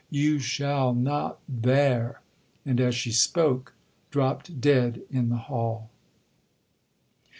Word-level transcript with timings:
—you 0.09 0.39
shall 0.39 0.95
not 0.95 1.37
there!'—and 1.47 2.81
as 2.81 2.95
she 2.95 3.11
spoke, 3.11 3.75
dropt 4.09 4.59
dead 4.59 5.03
in 5.11 5.29
the 5.29 5.37
hall. 5.45 5.91